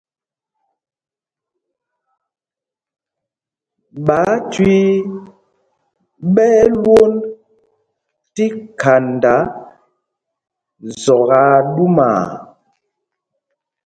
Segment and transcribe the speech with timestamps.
[4.05, 4.93] Ɓááthüii
[6.33, 7.17] ɓɛ́ ɛ́ lwond
[8.33, 8.45] tí
[8.79, 9.35] khanda
[11.01, 12.21] zɔk aa ɗumaa.